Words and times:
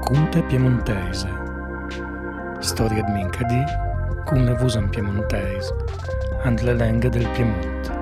Cunte 0.00 0.42
piemontese. 0.42 1.28
Storia 2.60 3.02
di 3.02 3.12
Mincadi, 3.12 3.62
con 4.24 4.44
le 4.44 4.54
vusan 4.54 4.88
piemontese, 4.90 5.72
and 6.44 6.60
le 6.60 6.74
lenghe 6.74 7.08
del 7.08 7.28
Piemonte. 7.30 7.93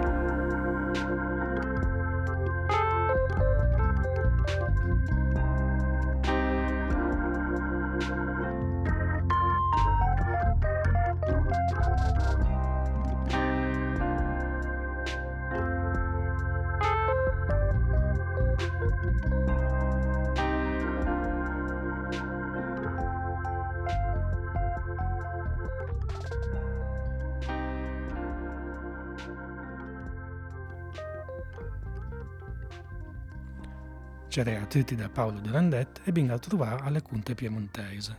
C'era 34.32 34.64
tutti 34.64 34.94
da 34.94 35.10
Paolo 35.10 35.40
De 35.40 35.50
Landet 35.50 36.00
e 36.04 36.30
a 36.30 36.38
trovare 36.38 36.84
alle 36.84 37.02
cunte 37.02 37.34
piemontese. 37.34 38.16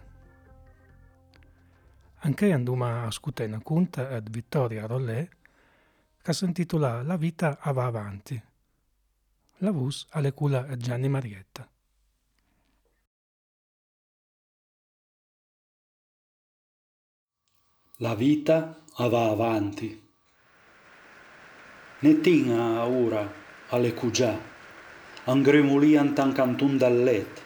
Anche 2.18 2.54
anduma 2.54 3.06
a 3.06 3.10
scutare 3.10 3.50
una 3.50 3.64
cunta 3.64 4.10
ad 4.10 4.30
Vittoria 4.30 4.86
Rollè 4.86 5.28
che 6.22 6.34
si 6.34 6.46
intitola 6.46 7.02
La 7.02 7.18
vita 7.18 7.58
va 7.64 7.86
avanti. 7.86 8.40
La 9.58 9.72
vus 9.72 10.06
alle 10.12 10.34
cula 10.34 10.78
Gianni 10.78 11.10
Marietta. 11.10 11.68
La 17.98 18.14
vita 18.14 18.84
va 18.98 19.30
avanti. 19.32 20.10
Ne 22.02 22.20
tinga 22.20 22.86
ora 22.86 23.34
alle 23.70 23.96
cugià 23.96 24.52
tancantun 25.26 26.78
dal 26.78 27.04
let. 27.04 27.42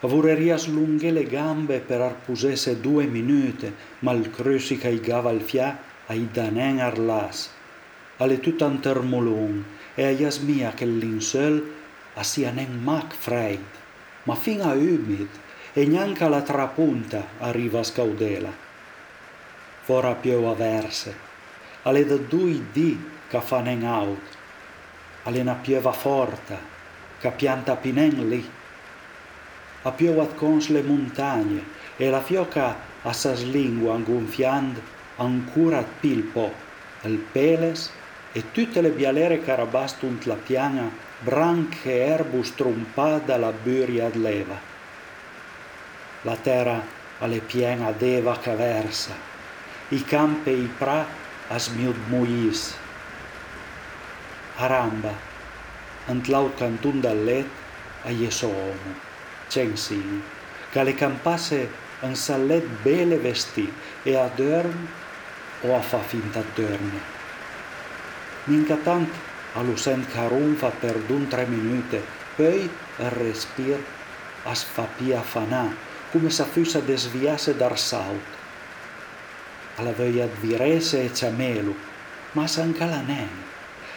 Vorrerias 0.00 0.66
lunghe 0.66 1.10
le 1.10 1.24
gambe 1.24 1.80
per 1.80 2.00
arpusesse 2.00 2.80
due 2.80 3.04
minute, 3.04 3.74
mal 4.00 4.30
crösi 4.30 4.78
caigava 4.78 5.30
il 5.30 5.42
fia 5.42 5.78
ai 6.06 6.28
danen 6.32 6.80
arlas. 6.80 7.50
Ale 8.16 8.40
tutan 8.40 8.80
termolung, 8.80 9.62
e 9.94 10.04
a 10.06 10.10
jasmia 10.10 10.72
che 10.72 10.86
l'insel 10.86 11.62
a 12.14 12.22
sianen 12.22 12.80
mac 12.82 13.12
freid, 13.12 13.60
ma 14.24 14.34
fin 14.34 14.62
a 14.62 14.72
umid, 14.72 15.28
e 15.72 15.86
neanche 15.86 16.28
la 16.28 16.42
trapunta 16.42 17.26
arriva 17.38 17.82
scaudela. 17.82 18.50
Fora 19.82 20.14
più 20.14 20.44
averse, 20.44 21.14
ale 21.82 22.04
da 22.06 22.16
due 22.16 22.60
di 22.72 22.98
che 23.28 23.40
fanen 23.40 23.84
out, 23.84 24.36
ale 25.24 25.42
na 25.42 25.54
piova 25.54 25.92
forta, 25.92 26.78
che 27.20 27.30
pianta 27.30 27.76
pinen 27.76 28.28
lì. 28.28 28.50
A 29.82 29.90
piovat 29.90 30.34
cons 30.34 30.68
le 30.68 30.82
montagne 30.82 31.62
e 31.96 32.10
la 32.10 32.20
fioca 32.20 32.76
a 33.02 33.12
sas 33.12 33.44
lingua 33.44 33.96
gonfiand 33.98 34.80
ancora 35.16 35.84
pilpo, 36.00 36.52
il 37.02 37.18
peles 37.18 37.90
e 38.32 38.50
tutte 38.52 38.80
le 38.80 38.90
bialere 38.90 39.42
carabastunt 39.42 40.24
la 40.24 40.34
piana 40.34 40.90
branche 41.18 42.06
erbus 42.06 42.54
trompada 42.54 43.36
la 43.36 43.52
buria 43.52 44.08
leva. 44.14 44.58
La 46.22 46.36
terra 46.36 46.82
alle 47.18 47.40
piena 47.40 47.92
deva 47.92 48.38
caversa, 48.38 49.12
i 49.88 50.02
campi 50.04 50.50
e 50.50 50.54
i 50.54 50.70
pra 50.78 51.06
a 51.48 51.58
smiud 51.58 51.96
muis. 52.08 52.74
Aramba, 54.56 55.12
ant 56.08 56.28
laut 56.28 56.56
cantun 56.56 57.00
dal 57.00 57.24
let 57.24 57.46
a 58.04 58.10
Iesomo, 58.10 58.94
censini, 59.48 60.22
ca 60.72 60.82
le 60.82 60.94
campasse 60.94 61.68
în 62.02 62.14
sallet 62.14 62.64
bele 62.82 63.16
vesti 63.16 63.68
e 64.02 64.16
a 64.16 64.28
dorm 64.36 64.88
o 65.68 65.74
a 65.74 65.80
fa 65.80 65.98
finta 65.98 66.42
dorme. 66.54 67.00
Minca 68.44 68.74
tant 68.74 69.08
a 69.54 69.62
lucent 69.62 70.12
carum 70.12 70.54
fa 70.54 70.68
perdun 70.68 71.26
tre 71.28 71.46
minute, 71.50 72.00
poi 72.36 72.70
a 73.04 73.08
respir 73.08 73.76
as 74.44 74.64
fa 74.64 74.82
pia 74.82 75.20
fanà, 75.20 75.74
come 76.12 76.30
sa 76.30 76.44
fusa 76.44 76.80
desviasse 76.80 77.52
dar 77.52 77.76
saut. 77.76 78.38
Alla 79.76 79.92
vöia 79.92 80.28
virese 80.40 81.04
e 81.04 81.12
ciamelu, 81.12 81.74
ma 82.32 82.46
s'ancala 82.46 83.02
nen 83.06 83.49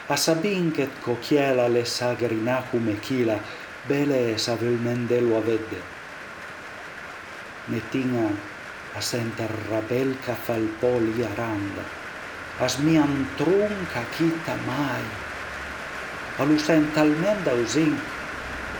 a 0.08 0.18
sabin 0.18 0.72
che 0.72 0.90
cochiela 1.00 1.68
le 1.70 1.86
sagrina 1.86 2.62
come 2.70 3.00
chila, 3.00 3.40
bele 3.88 4.38
sa 4.38 4.56
vel 4.56 4.76
mendelo 4.76 5.38
avede. 5.38 5.80
Netinga 7.66 8.28
a 8.96 9.02
sentar 9.02 9.50
rabel 9.70 10.20
ca 10.20 10.36
fal 10.36 10.68
poli 10.80 11.24
aranda, 11.24 11.84
as 12.60 12.78
mian 12.80 13.30
trunca 13.38 14.04
chita 14.12 14.56
mai, 14.66 15.04
a 16.38 16.44
lu 16.44 16.58
sentalmen 16.58 17.44
da 17.44 17.54
usin, 17.54 17.98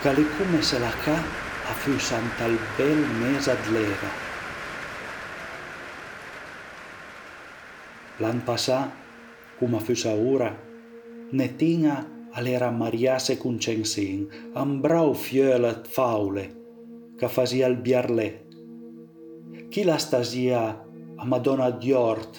ca 0.02 0.12
li 0.12 0.28
come 0.36 0.60
se 0.60 0.78
la 0.78 0.92
ca 1.02 1.16
a 1.16 1.72
fu 1.72 1.98
santal 1.98 2.58
bel 2.76 3.00
mesa 3.16 3.54
dlera. 3.64 4.22
L'an 8.18 8.44
passà, 8.44 8.92
come 9.58 9.80
fu 9.80 9.94
sa 9.94 10.10
ora, 10.10 10.73
ne 11.34 11.48
tinga 11.56 11.96
alera 12.38 12.70
mariase 12.70 13.36
cun 13.38 13.58
censin, 13.58 14.28
am 14.54 14.80
brau 14.80 15.14
fielet 15.14 15.86
faule, 15.86 16.44
ca 17.18 17.28
fasia 17.28 17.66
il 17.66 17.76
biarle. 17.76 18.28
Chi 19.68 19.82
la 19.82 19.98
stasia 19.98 20.62
a 21.16 21.24
Madonna 21.24 21.70
Diort, 21.70 22.38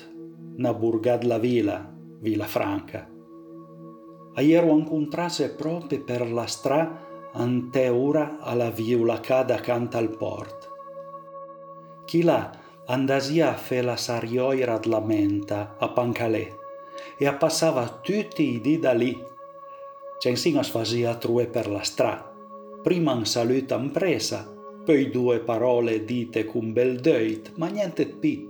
na 0.58 0.74
burgad 0.74 1.24
la 1.24 1.38
vila, 1.38 1.78
vila 2.22 2.46
franca. 2.46 3.04
Aiero 4.36 4.72
incontrase 4.78 5.52
proprio 5.56 6.04
per 6.04 6.32
la 6.32 6.46
stra 6.48 6.80
ante 7.34 7.90
ora 7.90 8.40
alla 8.40 8.70
viula 8.70 9.20
cada 9.20 9.60
canta 9.60 9.98
al 9.98 10.10
port. 10.10 10.72
Chi 12.06 12.24
la 12.24 12.52
andasia 12.88 13.54
fe 13.56 13.82
la 13.82 13.98
sarioira 13.98 14.80
la 14.86 15.00
menta 15.00 15.76
a 15.78 15.90
Pancalè 15.90 16.64
e 17.18 17.26
appassava 17.26 18.00
tutti 18.02 18.56
i 18.56 18.62
dì 18.62 18.80
da 18.80 18.94
lì. 18.94 19.22
Censin 20.20 20.64
sfasia 20.64 21.16
true 21.16 21.48
per 21.48 21.70
la 21.70 21.84
stra. 21.84 22.34
Prima 22.82 23.14
un 23.14 23.26
saluto 23.26 23.76
impresa, 23.76 24.52
poi 24.84 25.10
due 25.10 25.40
parole 25.40 26.06
dite 26.06 26.46
con 26.46 26.72
bel 26.72 27.00
deit, 27.00 27.54
ma 27.56 27.68
niente 27.68 28.06
pi. 28.08 28.48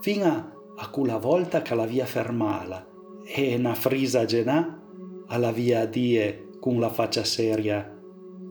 Fino 0.00 0.72
a 0.76 0.90
quella 0.90 1.18
volta 1.18 1.62
che 1.62 1.74
la 1.74 1.86
via 1.86 2.06
fermala 2.06 2.86
e 3.24 3.54
una 3.56 3.74
frisa 3.74 4.24
genà 4.24 4.82
alla 5.28 5.52
via 5.52 5.86
die 5.86 6.48
con 6.60 6.80
la 6.80 6.90
faccia 6.90 7.24
seria. 7.24 7.94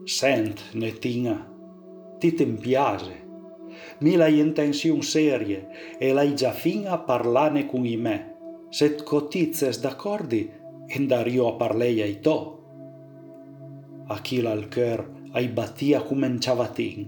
Sent, 0.04 0.72
netina, 0.72 1.52
ti 2.18 2.32
te 2.34 2.46
piace. 2.46 3.24
Mi 3.98 4.14
l'hai 4.14 4.38
intenzione 4.38 5.02
serie 5.02 5.96
e 5.98 6.12
l'hai 6.12 6.34
già 6.34 6.52
fin 6.52 6.86
a 6.86 6.98
parlare 6.98 7.66
con 7.66 7.84
i 7.84 7.96
me 7.96 8.35
set 8.68 9.02
cotizes 9.02 9.80
d'accordi 9.80 10.50
en 10.86 11.06
dario 11.06 11.48
a 11.48 11.56
parlei 11.56 12.02
ai 12.02 12.20
to. 12.20 12.38
Achila 14.08 14.52
al 14.52 14.68
cœur 14.68 15.04
ai 15.32 15.48
battia 15.48 16.02
come 16.02 16.26
un 16.26 16.40
ciavatin, 16.40 17.06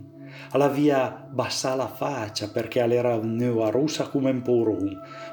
alla 0.51 0.69
via 0.69 1.27
bassa 1.31 1.75
la 1.75 1.89
faccia 1.89 2.49
perché 2.49 2.81
all'era 2.81 3.15
un'ua 3.17 3.71
russa 3.71 4.09
come 4.09 4.31
un 4.31 4.43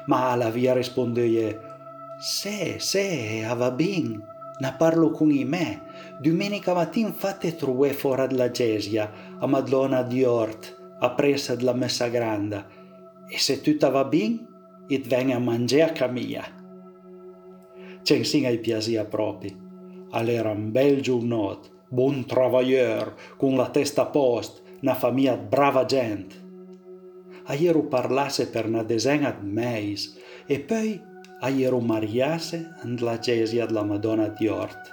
ma 0.06 0.30
alla 0.30 0.50
via 0.50 0.72
rispondeie 0.72 1.74
se, 2.18 2.78
se, 2.78 3.44
va 3.54 3.70
bin, 3.70 4.22
na 4.58 4.72
parlo 4.72 5.10
con 5.10 5.30
i 5.30 5.44
me, 5.44 5.82
domenica 6.18 6.72
mattin 6.72 7.12
fate 7.12 7.54
true 7.56 7.92
fora 7.92 8.26
della 8.26 8.50
gesia, 8.50 9.36
a 9.38 9.46
Madonna 9.46 10.02
di 10.02 10.24
Ort, 10.24 10.96
a 10.98 11.10
presa 11.10 11.54
della 11.54 11.74
messa 11.74 12.08
granda, 12.08 12.66
e 13.28 13.38
se 13.38 13.60
tutta 13.60 13.90
va 13.90 14.04
bin, 14.04 14.46
it 14.88 15.06
venga 15.06 15.36
a 15.36 15.38
mangiare 15.38 15.98
a 15.98 16.06
mia. 16.06 16.44
Censin 18.02 18.46
ai 18.46 18.58
piasia 18.58 19.04
propi. 19.04 19.54
All'era 20.10 20.50
un 20.50 20.70
bel 20.70 21.00
giornot, 21.00 21.70
buon 21.88 22.24
travailleur, 22.24 23.14
con 23.36 23.56
la 23.56 23.68
testa 23.68 24.02
a 24.02 24.06
post, 24.06 24.62
una 24.82 24.94
famiglia 24.94 25.36
brava 25.36 25.84
gente. 25.84 26.34
Aiero 27.46 27.82
parlasse 27.82 28.48
per 28.48 28.66
una 28.66 28.82
desena 28.82 29.30
di 29.30 29.46
meis 29.46 30.16
e 30.46 30.60
poi 30.60 31.00
aiero 31.40 31.80
mariasse 31.80 32.74
la 32.98 33.18
gesia 33.18 33.66
della 33.66 33.84
Madonna 33.84 34.28
di 34.28 34.48
Ort. 34.48 34.90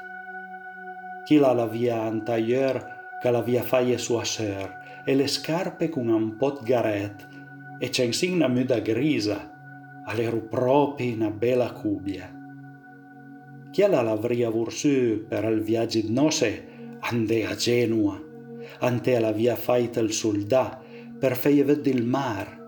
Chi 1.26 1.38
la 1.38 1.54
la 1.54 1.68
via 1.68 2.02
anterior 2.02 3.02
che 3.22 3.32
la 3.32 3.42
via 3.42 3.64
faie 3.64 3.98
sua 3.98 4.26
sœur 4.26 4.70
e 5.06 5.16
le 5.16 5.28
scarpe 5.28 5.88
con 5.88 6.10
un 6.10 6.36
pot 6.36 6.62
garet 6.64 7.28
e 7.80 7.90
c'è 7.90 8.10
in 8.26 8.34
una 8.34 8.50
muda 8.50 8.80
grisa, 8.80 9.53
all'ero 10.06 10.42
proprio 10.42 11.14
una 11.14 11.30
bella 11.30 11.72
cubia. 11.72 12.32
Chi 13.72 13.82
la 13.88 14.02
l'avria 14.02 14.50
vorsu 14.50 15.26
per 15.28 15.46
il 15.46 15.62
viaggio 15.62 16.00
di 16.00 16.12
nose 16.12 16.68
andè 17.00 17.44
a 17.44 17.56
Genua, 17.56 18.22
ante 18.80 19.20
la 19.20 19.32
via 19.32 19.56
faita 19.56 20.00
il 20.00 20.14
soldà 20.14 20.80
per 21.18 21.36
feie 21.36 21.64
vedere 21.64 21.98
il 21.98 22.06
mar. 22.06 22.62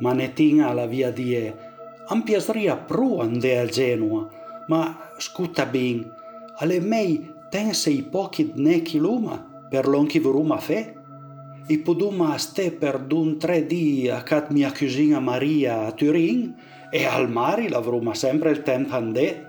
Ma 0.00 0.12
ne 0.12 0.32
tinga 0.32 0.72
la 0.72 0.86
via 0.86 1.10
die, 1.10 1.56
am 2.08 2.22
piasria 2.22 2.76
pru 2.76 3.18
andè 3.20 3.56
a 3.56 3.66
Genua, 3.66 4.28
ma 4.68 5.12
scuta 5.16 5.64
bin, 5.66 6.06
alle 6.56 6.80
mei 6.80 7.34
tense 7.48 7.90
i 7.90 8.02
pochi 8.02 8.52
nechi 8.54 8.98
luma 8.98 9.66
per 9.68 9.88
l'onchi 9.88 10.18
voruma 10.18 10.58
fe? 10.58 10.97
I 11.70 11.76
poduma 11.80 12.32
a 12.32 12.38
ste 12.38 12.70
per 12.72 12.96
d'un 12.98 13.36
tre 13.38 13.66
di 13.66 14.08
a 14.08 14.22
cat 14.22 14.48
mia 14.48 14.72
cugina 14.72 15.20
Maria 15.20 15.84
a 15.84 15.92
Turin 15.92 16.56
e 16.88 17.04
al 17.04 17.28
mari 17.28 17.68
l'avruma 17.68 18.14
sempre 18.14 18.52
il 18.52 18.62
tempo 18.62 18.94
andè. 18.94 19.44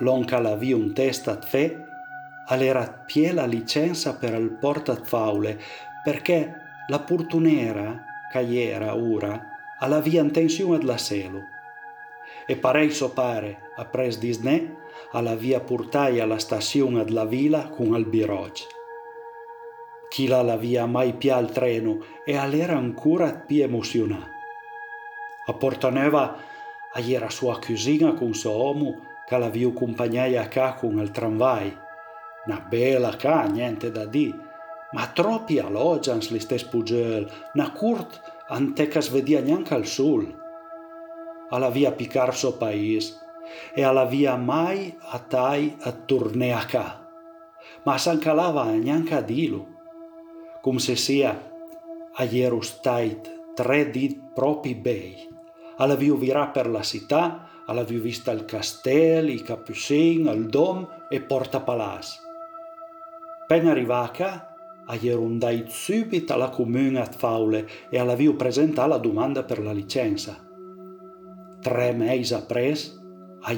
L'onca 0.00 0.38
la 0.38 0.56
vi 0.56 0.74
un 0.74 0.92
testat 0.92 1.46
fe, 1.46 1.86
all'era 2.48 3.02
pie 3.06 3.32
la 3.32 3.46
licenza 3.46 4.14
per 4.14 4.34
il 4.34 4.58
portat 4.60 5.06
faule, 5.06 5.58
perché 6.04 6.52
la 6.88 7.00
purtunera, 7.00 8.04
caiera 8.30 8.94
ora, 8.94 9.40
alla 9.78 10.00
via 10.00 10.20
intenzione 10.20 10.76
della 10.76 10.98
selo. 10.98 11.40
E 12.46 12.56
parei 12.56 12.90
so 12.90 13.10
pare, 13.12 13.70
a 13.74 13.86
pres 13.86 14.18
disne, 14.18 14.76
alla 15.12 15.34
via 15.34 15.60
portai 15.60 16.20
alla 16.20 16.38
stazione 16.38 17.04
della 17.04 17.24
villa 17.24 17.70
con 17.70 17.94
al 17.94 18.04
biroge. 18.04 18.78
Chi 20.10 20.26
la 20.26 20.42
la 20.42 20.56
via 20.56 20.86
mai 20.86 21.12
pia 21.12 21.36
al 21.36 21.52
treno 21.52 22.00
e 22.24 22.36
all'era 22.36 22.76
ancora 22.76 23.32
più 23.32 23.62
emozionata. 23.62 24.26
A 25.46 25.52
Portaneva 25.54 26.36
era 26.92 27.30
sua 27.30 27.60
cugina 27.60 28.14
con 28.14 28.34
suo 28.34 28.56
uomo 28.56 29.02
che 29.24 29.38
la 29.38 29.48
viu 29.48 29.70
accompagnai 29.70 30.48
ca 30.48 30.74
con 30.74 30.98
il 30.98 31.12
tramvai. 31.12 31.72
Una 32.46 32.58
bella 32.58 33.14
ca, 33.14 33.44
niente 33.44 33.92
da 33.92 34.04
di, 34.04 34.34
ma 34.90 35.06
troppi 35.06 35.60
alloggians 35.60 36.30
li 36.30 36.40
stes 36.40 36.64
pugel, 36.64 37.30
na 37.54 37.70
curt 37.70 38.20
ante 38.48 38.88
che 38.88 39.00
svedia 39.00 39.40
neanche 39.40 39.74
al 39.74 39.86
sul. 39.86 40.26
Alla 41.50 41.70
via 41.70 41.92
picar 41.92 42.34
so 42.34 42.56
país 42.56 43.16
e 43.72 43.84
alla 43.84 44.06
via 44.06 44.34
mai 44.34 44.92
a 44.98 45.20
tai 45.20 45.76
a 45.82 45.92
torne 45.92 46.52
a 46.52 46.64
ca. 46.64 47.08
Ma 47.84 47.96
s'ancalava 47.96 48.64
neanche 48.72 49.14
a 49.14 49.20
dilu. 49.20 49.78
Come 50.60 50.78
se 50.78 50.96
sia 50.96 51.50
a 52.14 52.24
stait 52.60 53.30
tre 53.54 53.90
dit 53.90 54.18
propi 54.34 54.74
bei 54.74 55.30
alla 55.80 55.96
viu 55.96 56.16
virà 56.18 56.48
per 56.48 56.68
la 56.68 56.82
città, 56.82 57.48
alla 57.64 57.84
viu 57.84 58.00
vista 58.00 58.32
il 58.32 58.44
castello, 58.44 59.30
i 59.30 59.42
capucin, 59.42 60.26
il 60.26 60.46
dom 60.46 60.86
e 61.08 61.22
Porta 61.22 61.60
Palas. 61.60 62.20
Ben 63.48 63.66
arrivata, 63.66 64.54
a 64.84 64.94
ierundai 65.00 65.64
subito 65.68 66.34
alla 66.34 66.50
comune 66.50 67.00
a 67.00 67.06
Faule 67.06 67.66
e 67.88 67.98
alla 67.98 68.14
viu 68.14 68.36
presentà 68.36 68.86
la 68.86 68.98
domanda 68.98 69.42
per 69.42 69.62
la 69.62 69.72
licenza. 69.72 70.36
Tre 71.60 71.92
mesi 71.92 72.34
apres, 72.34 72.98
a 73.40 73.54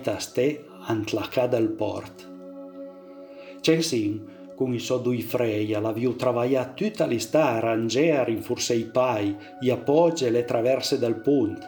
taste 0.00 0.64
ant 0.86 1.12
la 1.12 1.28
ca 1.28 1.46
del 1.46 1.68
port. 1.72 2.28
Censin, 3.60 4.24
con 4.60 4.74
i 4.74 4.78
suoi 4.78 5.00
due 5.00 5.22
frei, 5.22 5.68
l'aviu 5.68 6.16
travagliato 6.16 6.84
tutta 6.84 7.06
l'istà 7.06 7.52
a 7.52 7.60
rangere 7.60 8.30
in 8.30 8.42
forse 8.42 8.74
i 8.74 8.84
pai, 8.84 9.34
i 9.60 9.70
appoggi 9.70 10.26
e 10.26 10.30
le 10.30 10.44
traverse 10.44 10.98
del 10.98 11.14
punt. 11.14 11.66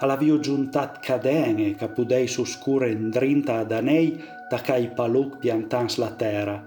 L'aviu 0.00 0.38
giuntat 0.38 0.98
cadene 1.00 1.74
che 1.74 1.88
pudei 1.88 2.26
suscure 2.26 2.90
in 2.90 3.08
drinta 3.08 3.60
ad 3.60 3.72
anei 3.72 4.22
da 4.46 4.76
i 4.76 4.90
paluc 4.90 5.38
piantans 5.38 5.96
la 5.96 6.10
terra, 6.10 6.62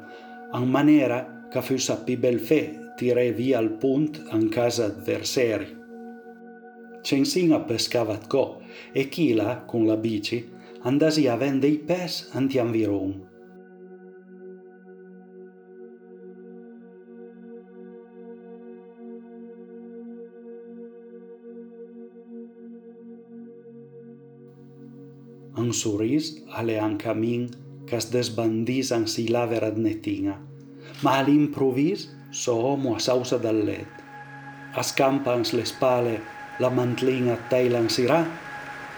in 0.56 0.68
maniera 0.68 1.46
che 1.48 1.62
fu 1.62 1.78
sappi 1.78 2.18
bel 2.18 2.40
fe 2.40 2.94
tire 2.96 3.32
via 3.32 3.60
al 3.60 3.70
punt 3.70 4.20
in 4.32 4.50
casa 4.50 4.86
adversari. 4.86 5.78
Censina 7.04 7.60
pescavat 7.60 8.26
co 8.26 8.62
e 8.92 9.08
Chila, 9.10 9.62
con 9.68 9.86
la 9.86 9.96
bici, 9.96 10.44
andasi 10.82 11.28
a 11.28 11.36
vendere 11.36 11.74
i 11.74 11.78
pes 11.78 12.30
antianviron. 12.32 13.30
Un 25.72 25.78
sorris 25.78 26.26
alle 26.60 26.76
an 26.84 26.98
camin 27.00 27.48
es 27.98 28.06
desbandís 28.12 28.90
en 28.96 29.06
si 29.14 29.24
lavera 29.36 29.70
netinga, 29.86 30.36
ma 31.04 31.12
all'improvvis 31.20 32.08
so 32.42 32.56
homo 32.66 32.96
a 32.96 33.00
sausa 33.00 33.38
dal 33.38 33.60
let. 33.68 33.92
Ascampa 34.82 35.34
ans 35.36 35.52
le 35.54 35.66
spale 35.66 36.16
la 36.60 36.70
mantlinga 36.70 37.36
teilan 37.52 37.90
sirà, 37.90 38.22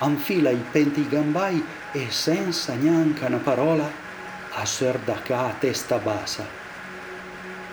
anfila 0.08 0.52
i 0.52 0.62
penti 0.74 1.06
gambai 1.10 1.64
e 1.94 2.04
senza 2.10 2.76
neanche 2.76 3.26
una 3.26 3.42
parola 3.50 3.88
a 4.62 4.64
da 5.06 5.18
ca 5.26 5.40
a 5.50 5.56
testa 5.60 5.98
bassa. 5.98 6.46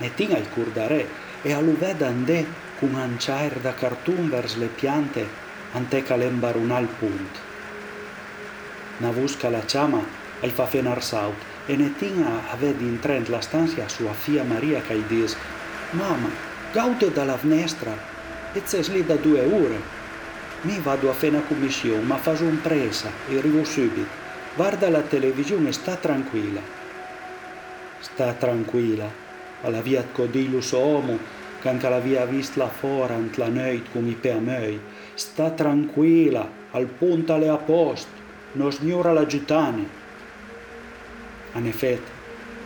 Netinga 0.00 0.38
il 0.38 0.48
curdare 0.50 1.06
e 1.42 1.52
all'uveda 1.52 2.06
andè 2.08 2.44
con 2.78 2.94
anciair 2.94 3.60
da 3.60 3.74
cartun 3.74 4.28
vers 4.28 4.56
le 4.56 4.68
piante 4.68 5.26
ante 5.72 6.02
calembarunal 6.02 6.86
punt 6.98 7.48
na 7.49 7.49
busca 9.08 9.48
la 9.48 9.62
chama 9.66 10.04
ai 10.40 10.50
fa 10.50 10.66
fenar 10.66 11.02
saut 11.02 11.36
e 11.66 11.76
ne 11.76 11.94
tinga 11.96 12.50
aved 12.50 12.80
in 12.80 12.98
trend 13.00 13.28
la 13.28 13.40
stanza 13.40 13.88
sua 13.88 14.12
fia 14.12 14.44
Maria 14.44 14.80
che 14.80 15.02
dis 15.06 15.36
Mamma, 15.92 16.28
gaude 16.72 17.10
dalla 17.10 17.36
finestra, 17.36 17.92
e 18.52 18.62
c'è 18.62 18.80
lì 18.92 19.04
da 19.04 19.16
due 19.16 19.40
ore. 19.40 19.98
Mi 20.62 20.78
vado 20.78 21.10
a 21.10 21.12
fare 21.12 21.30
una 21.30 21.40
commissione, 21.40 22.02
ma 22.02 22.16
faccio 22.16 22.44
un'impresa 22.44 23.10
e 23.28 23.38
arrivo 23.38 23.64
subito. 23.64 24.18
Guarda 24.54 24.88
la 24.88 25.00
televisione 25.00 25.70
e 25.70 25.72
sta 25.72 25.96
tranquilla. 25.96 26.60
Sta 27.98 28.32
tranquilla. 28.34 29.10
Alla 29.62 29.80
via 29.80 30.04
codilus 30.12 30.70
uomo, 30.72 31.18
che 31.60 31.68
anche 31.68 31.88
la 31.88 31.98
via 31.98 32.24
vista 32.24 32.68
fuori 32.68 33.14
ant 33.14 33.36
la 33.36 33.48
noit 33.48 33.90
come 33.92 34.10
i 34.10 34.14
peamei. 34.14 34.80
Sta 35.14 35.50
tranquilla, 35.50 36.48
al 36.70 36.86
punto 36.86 37.34
alle 37.34 37.48
a 37.48 37.56
posto 37.56 38.19
nos 38.54 38.80
gnura 38.80 39.12
la 39.12 39.26
giutane. 39.26 39.88
En 41.54 41.66
effet, 41.66 42.00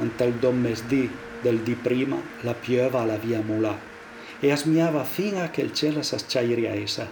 ante 0.00 0.24
il 0.24 0.34
dom 0.34 0.60
mesdì 0.60 1.10
del 1.40 1.60
di 1.60 1.74
prima 1.74 2.16
la 2.40 2.54
piova 2.54 3.00
alla 3.00 3.16
via 3.16 3.40
mulà 3.40 3.76
e 4.40 4.50
asmiava 4.50 5.00
a 5.00 5.50
che 5.50 5.60
il 5.60 5.72
cielo 5.72 6.02
s'acciairia 6.02 6.72
essa. 6.72 7.08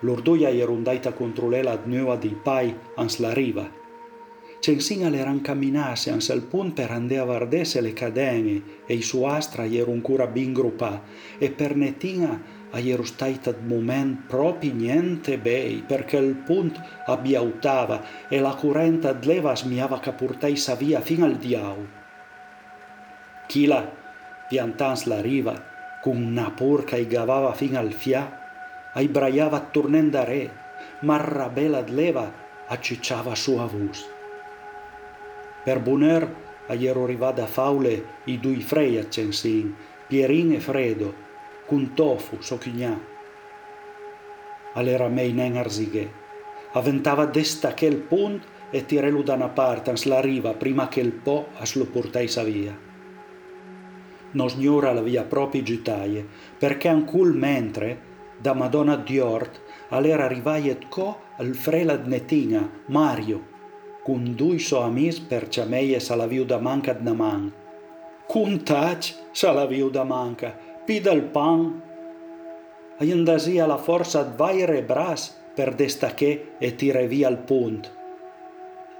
L'orduia 0.00 0.50
era 0.50 0.70
undaita 0.70 1.12
contro 1.12 1.48
l'ela 1.48 1.76
dnua 1.76 2.16
di 2.16 2.36
pai 2.40 2.74
ans 2.96 3.18
la 3.18 3.32
riva. 3.32 3.68
Censina 4.58 5.08
le 5.08 5.22
rancamminasse 5.22 6.10
ans 6.10 6.30
al 6.30 6.42
punt 6.42 6.74
per 6.74 6.90
andare 6.90 7.20
a 7.20 7.24
vardesse 7.24 7.80
le 7.80 7.92
cadene 7.92 8.62
e 8.86 8.94
i 8.94 9.02
suastra 9.02 9.66
era 9.66 9.90
ancora 9.90 10.26
ben 10.26 10.52
gruppa 10.52 11.02
e 11.38 11.50
per 11.50 11.76
netina 11.76 12.42
A 12.76 12.78
aerustaitat 12.78 13.62
moment 13.64 14.26
propi 14.28 14.68
niente 14.70 15.38
bei, 15.38 15.82
perché 15.86 16.18
il 16.18 16.34
punt 16.34 16.76
abbiautava 17.06 18.28
e 18.28 18.38
la 18.38 18.52
curenta 18.52 19.14
dleva 19.14 19.56
smiava 19.56 19.98
capurtei 19.98 20.56
savia 20.56 21.00
fin 21.00 21.22
al 21.22 21.36
diau. 21.36 21.86
Chila, 23.46 23.80
piantans 24.50 25.06
la 25.06 25.22
riva, 25.22 25.56
cum 26.02 26.34
na 26.34 26.50
porca 26.50 27.00
i 27.00 27.06
gavava 27.06 27.54
fin 27.54 27.76
al 27.76 27.92
fia, 27.92 28.28
ai 28.92 29.08
braiava 29.08 29.60
turnenda 29.72 30.24
re, 30.24 30.50
marrabela 31.00 31.80
dleva 31.80 32.30
accicciava 32.68 33.34
sua 33.34 33.64
vus. 33.64 34.04
Per 35.64 35.80
buner, 35.80 36.28
aiero 36.68 37.06
rivada 37.06 37.46
faule, 37.46 38.02
i 38.24 38.36
dui 38.38 38.60
frei 38.60 38.98
accensin, 38.98 39.74
Pierin 40.06 40.52
e 40.52 40.60
Fredo, 40.60 41.24
cun 41.66 41.94
tofu 41.94 42.40
sochignà. 42.40 42.98
All'era 44.74 45.08
mei 45.08 45.32
nen 45.32 45.56
arzighe. 45.56 46.24
Aventava 46.72 47.26
desta 47.26 47.74
quel 47.74 47.96
punt 47.96 48.44
e 48.70 48.84
tirelu 48.84 49.22
da 49.22 49.34
una 49.34 49.48
parte, 49.48 49.92
la 50.04 50.20
riva, 50.20 50.54
prima 50.54 50.88
che 50.88 51.00
il 51.00 51.12
po' 51.12 51.48
as 51.58 51.74
lo 51.74 51.86
portai 51.86 52.28
sa 52.28 52.42
via. 52.42 52.76
Nos 54.32 54.56
gnora 54.56 54.92
la 54.92 55.00
via 55.00 55.24
proprio 55.24 55.62
giutaie, 55.62 56.26
perché 56.58 56.88
ancul 56.88 57.34
mentre, 57.34 58.14
da 58.38 58.52
Madonna 58.52 58.96
Diort, 58.96 59.60
all'era 59.88 60.24
arrivaiet 60.24 60.88
co 60.88 61.20
al 61.38 61.54
frela 61.54 61.96
netina, 61.96 62.68
Mario, 62.86 63.54
con 64.02 64.34
due 64.34 64.58
suoi 64.58 64.82
amici 64.82 65.22
per 65.22 65.48
ciameie 65.48 66.00
sa 66.00 66.14
la 66.16 66.26
viuda 66.26 66.58
manca 66.58 66.92
da 66.92 67.12
man. 67.14 67.52
Con 68.26 68.62
tac 68.62 69.14
sa 69.30 69.52
la 69.52 69.66
viuda 69.66 70.04
manca, 70.04 70.65
pida 70.86 71.10
il 71.10 71.22
pan. 71.22 71.82
Andasia 72.98 73.66
la 73.66 73.76
forza 73.76 74.22
d'vaire 74.22 74.84
bras 74.84 75.36
per 75.52 75.74
destaché 75.74 76.52
e 76.58 76.76
tire 76.76 77.08
via 77.08 77.28
il 77.28 77.38
punt. 77.38 77.92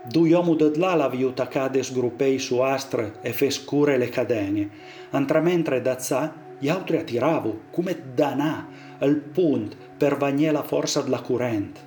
Due 0.02 0.34
uomini 0.34 0.56
de 0.56 0.78
là 0.78 0.94
la 0.94 1.08
viuta 1.08 1.46
cade 1.46 1.82
sgruppei 1.82 2.38
su 2.38 2.58
astre 2.58 3.14
e 3.22 3.32
fe 3.32 3.50
scure 3.50 3.96
le 3.98 4.08
cadene, 4.08 4.68
antra 5.10 5.40
mentre 5.40 5.80
da 5.80 5.98
za 5.98 6.32
gli 6.58 6.68
altri 6.68 6.96
attiravo, 6.96 7.60
come 7.70 7.96
danà, 8.14 8.66
il 9.02 9.16
punt 9.16 9.76
per 9.96 10.16
vagnare 10.16 10.52
la 10.52 10.62
forza 10.62 11.02
della 11.02 11.20
currente. 11.20 11.80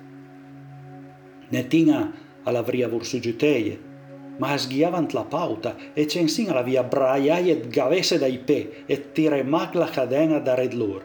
Ne 1.48 1.66
tinga 1.66 2.10
alla 2.44 2.62
vria 2.62 2.88
vorsugiuteie, 2.88 3.89
ma 4.38 4.56
sghiavant 4.56 5.12
la 5.12 5.24
pauta 5.24 5.74
e 5.92 6.06
censin 6.06 6.50
alla 6.50 6.62
via 6.62 6.82
braiaie 6.82 7.60
gavese 7.68 8.18
dai 8.18 8.38
pe 8.38 8.84
e 8.86 9.12
tire 9.12 9.42
mag 9.42 9.74
la 9.74 9.86
cadena 9.86 10.38
da 10.38 10.54
red 10.54 10.72
lor. 10.72 11.04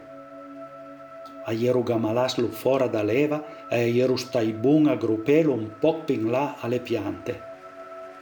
A 1.46 1.51
ieru 1.51 1.84
gamalaslu 1.84 2.50
fora 2.50 2.88
da 2.88 3.03
leva 3.03 3.67
e 3.70 3.89
ieru 3.89 4.15
stai 4.15 4.53
bun 4.53 4.88
a 4.88 4.96
gruppelo 4.96 5.53
un 5.53 5.77
po' 5.79 6.01
pin 6.05 6.32
là 6.32 6.55
alle 6.60 6.79
piante. 6.79 7.41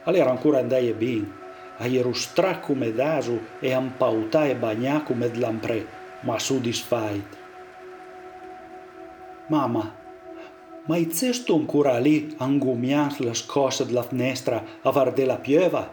All'era 0.04 0.30
ancora 0.30 0.58
andai 0.58 0.88
e 0.88 0.94
bin, 0.94 1.32
a 1.78 1.86
ieru 1.86 2.12
stra 2.12 2.58
come 2.58 2.92
dasu 2.92 3.40
e 3.60 3.72
ampauta 3.72 4.44
e 4.44 4.54
bagna 4.54 5.02
come 5.02 5.30
d'lampré, 5.30 5.86
ma 6.20 6.38
su 6.38 6.60
disfait. 6.60 7.24
Ma 10.86 10.98
i 10.98 11.10
cesto 11.10 11.54
ancora 11.54 11.98
lì 11.98 12.34
angumiant 12.36 13.18
la 13.20 13.32
scossa 13.32 13.84
della 13.84 14.02
finestra 14.02 14.62
a 14.82 14.90
vardere 14.90 15.26
la 15.26 15.38
pieva? 15.38 15.90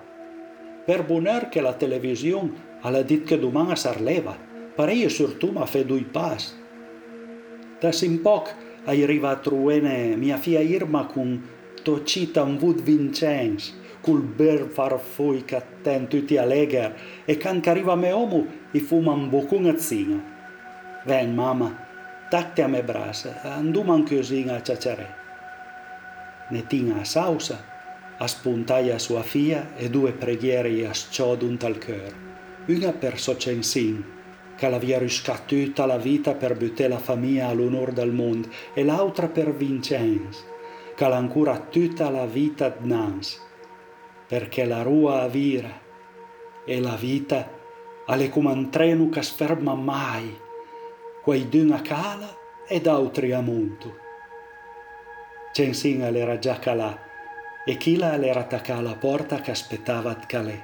Per 0.84 1.06
buoner 1.06 1.48
che 1.48 1.62
la 1.62 1.74
televisione 1.74 2.52
alla 2.82 3.02
dit 3.02 3.24
che 3.24 3.40
domani 3.40 3.78
s'arleva, 3.78 4.38
parei 4.76 5.08
surtu 5.08 5.52
ma 5.52 5.66
fe 5.66 5.86
due 5.86 6.04
pas. 6.04 6.60
Da 7.80 7.92
sin 7.94 8.22
poc 8.22 8.54
arriva 8.84 9.30
a 9.30 9.38
truene 9.38 10.18
mia 10.18 10.36
fia 10.36 10.60
Irma 10.60 11.06
con 11.06 11.42
tocita 11.84 12.44
un 12.44 12.58
vud 12.58 12.82
Vincenz, 12.82 13.74
col 14.02 14.22
ber 14.22 14.68
farfui 14.68 15.46
catten 15.46 16.08
tutti 16.08 16.36
alleger, 16.36 16.96
e 17.24 17.38
can 17.38 17.62
che 17.62 17.70
arriva 17.70 17.96
me 17.96 18.12
omu 18.12 18.46
i 18.72 18.80
fuma 18.80 19.14
un 19.14 19.30
bocun 19.30 19.68
a 19.68 19.78
zina. 19.78 20.22
Ven, 21.06 21.34
mamma, 21.34 21.88
tacte 22.32 22.62
a 22.64 22.68
me 22.68 22.82
brasa, 22.82 23.42
anduman 23.42 24.06
così 24.08 24.46
a 24.48 24.62
ciaciare. 24.62 25.16
Ne 26.52 26.66
tinga 26.66 27.02
a 27.02 27.04
sausa, 27.04 27.62
a 28.18 28.26
spuntaia 28.26 28.98
sua 29.00 29.22
fia 29.22 29.76
e 29.76 29.90
due 29.90 30.14
preghiere 30.14 30.88
a 30.88 30.94
sciodun 30.94 31.58
al 31.62 31.78
cœur. 31.78 32.14
Una 32.68 32.94
per 32.94 33.20
Socensin, 33.20 34.02
che 34.56 34.70
l'avia 34.70 34.98
riscato 34.98 35.56
tutta 35.56 35.86
la 35.86 35.98
vita 35.98 36.34
per 36.34 36.56
buttare 36.56 36.88
la 36.88 37.00
famiglia 37.00 37.48
all'onore 37.50 37.92
del 37.92 38.14
mondo, 38.14 38.48
e 38.74 38.86
l'altra 38.86 39.28
per 39.28 39.54
Vincenz, 39.54 40.42
che 40.96 41.08
l'ha 41.10 41.18
ancora 41.18 41.60
tutta 41.60 42.10
la 42.10 42.26
vita 42.26 42.70
d'nans, 42.70 43.42
perché 44.26 44.64
la 44.64 44.84
rua 44.84 45.24
avira 45.24 45.82
e 46.64 46.80
la 46.80 46.96
vita 46.96 47.46
alle 48.06 48.30
come 48.30 48.54
un 48.54 48.70
treno 48.70 49.10
che 49.10 49.22
sferma 49.22 49.76
mai, 49.76 50.34
quei 51.22 51.48
d'un 51.48 51.72
a 51.72 51.82
cala 51.82 52.36
ed 52.68 52.88
altri 52.88 53.32
a 53.32 53.42
monto. 53.42 54.00
Censina 55.52 56.10
l'era 56.10 56.40
già 56.40 56.58
calà 56.58 56.98
e 57.64 57.78
Chila 57.78 58.16
l'era 58.18 58.40
attaccata 58.40 58.80
alla 58.80 58.96
porta 58.96 59.40
che 59.40 59.52
aspettava 59.52 60.16
calè. 60.16 60.60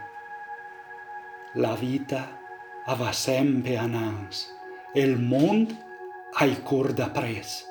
La 1.54 1.76
vita 1.76 2.40
aveva 2.86 3.12
sempre 3.12 3.78
a 3.78 3.86
nans 3.86 4.56
e 4.94 5.02
il 5.02 5.20
mondo 5.20 5.76
ai 6.34 6.64
cor 6.64 6.94
da 6.94 7.10
pres. 7.10 7.67